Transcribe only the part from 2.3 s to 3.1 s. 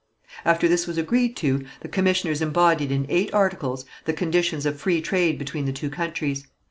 embodied in